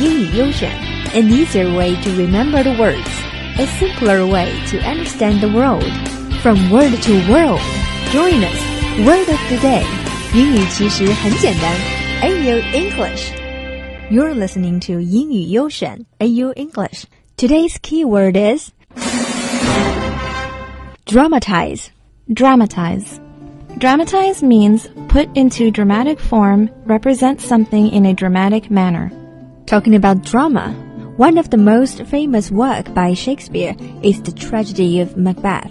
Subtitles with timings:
[0.00, 0.70] 英语优选，
[1.14, 3.08] an easier way to remember the words,
[3.58, 5.84] a simpler way to understand the world.
[6.42, 7.60] From word to world,
[8.12, 8.58] join us.
[9.06, 9.84] Word of the day，
[10.34, 11.72] 英语其实很简单。
[12.22, 13.32] AU English.
[14.10, 17.04] You're listening to 英语优选 AU English.
[17.36, 18.70] Today's keyword is
[21.06, 21.86] dramatize.
[22.28, 23.20] Dramatize.
[23.78, 29.10] Dramatize means put into dramatic form, represent something in a dramatic manner.
[29.67, 30.71] Talking about drama,
[31.17, 35.69] one of the most famous work by Shakespeare is the tragedy of Macbeth.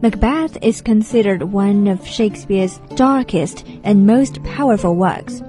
[0.00, 5.42] Macbeth is considered one of Shakespeare's darkest and most powerful works.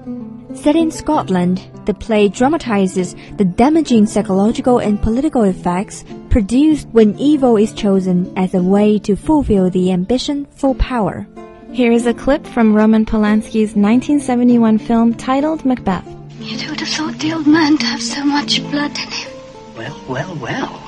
[0.55, 7.57] Set in Scotland, the play dramatizes the damaging psychological and political effects produced when evil
[7.57, 11.27] is chosen as a way to fulfill the ambition for power.
[11.71, 16.12] Here is a clip from Roman Polanski's 1971 film titled Macbeth.
[16.43, 19.31] You'd have thought the old man to have so much blood in him.
[19.77, 20.83] Well, well, well.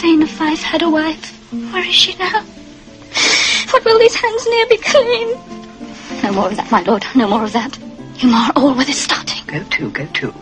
[0.00, 1.32] Thane of Fife had a wife.
[1.72, 2.44] Where is she now?
[3.70, 5.28] What will these hands near be clean?
[6.22, 7.04] No more of that, my lord.
[7.14, 7.78] No more of that.
[8.18, 9.42] You mar all with his starting.
[9.46, 10.34] Go to, go to.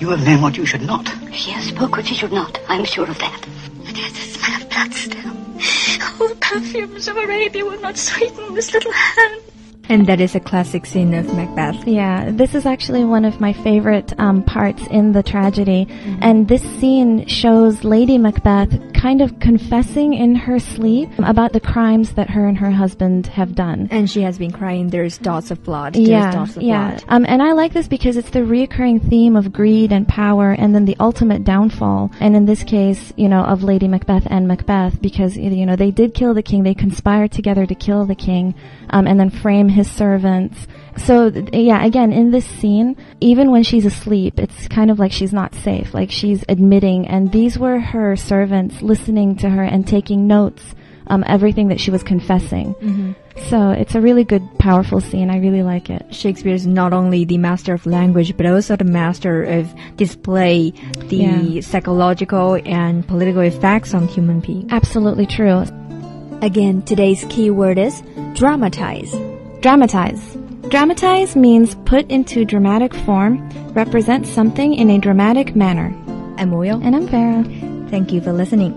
[0.00, 1.08] You have known what you should not.
[1.28, 2.60] He has spoke what he should not.
[2.68, 3.46] I'm sure of that.
[3.84, 5.30] But there's the smell of blood still.
[6.20, 9.42] All the perfumes of Arabia will not sweeten this little hand.
[9.90, 11.84] And that is a classic scene of Macbeth.
[11.84, 15.86] Yeah, this is actually one of my favorite um, parts in the tragedy.
[15.86, 16.18] Mm-hmm.
[16.22, 18.70] And this scene shows Lady Macbeth
[19.00, 23.54] kind of confessing in her sleep about the crimes that her and her husband have
[23.54, 23.88] done.
[23.90, 25.96] And she has been crying, there's dots of blood.
[25.96, 26.90] yeah, dots of yeah.
[26.90, 27.04] blood.
[27.08, 30.74] Um, and I like this because it's the reoccurring theme of greed and power and
[30.74, 32.10] then the ultimate downfall.
[32.20, 35.90] And in this case, you know, of Lady Macbeth and Macbeth because, you know, they
[35.90, 36.62] did kill the king.
[36.62, 38.54] They conspired together to kill the king
[38.90, 40.66] um, and then frame his servants.
[40.96, 45.32] So yeah, again, in this scene, even when she's asleep, it's kind of like she's
[45.32, 50.26] not safe, like she's admitting, and these were her servants listening to her and taking
[50.26, 50.62] notes,
[51.06, 52.74] um, everything that she was confessing.
[52.74, 53.12] Mm-hmm.
[53.48, 55.30] So it's a really good, powerful scene.
[55.30, 56.14] I really like it.
[56.14, 60.72] Shakespeare is not only the master of language, but also the master of display
[61.08, 61.60] the Yeah.
[61.62, 64.70] psychological and political effects on human beings.
[64.70, 65.64] Absolutely true.
[66.42, 68.02] Again, today's keyword is
[68.34, 69.14] dramatize.
[69.60, 70.36] Dramatize.
[70.69, 73.39] Dramatize means put into dramatic form,
[73.73, 75.93] represent something in a dramatic manner.
[76.37, 76.81] I'm Will.
[76.83, 77.43] And I'm Vera.
[77.89, 78.73] Thank you for listening.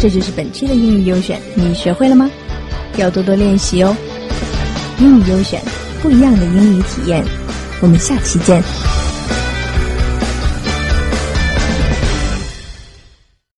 [0.00, 2.30] 这就是本期的英语优选，你学会了吗？
[2.98, 3.96] 要多多练习哦。
[5.00, 5.60] 英语优选，
[6.00, 7.24] 不一样的英语体验。
[7.80, 8.62] 我们下期见。